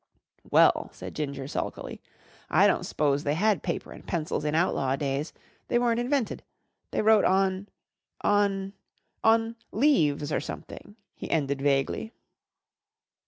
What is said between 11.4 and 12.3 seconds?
vaguely.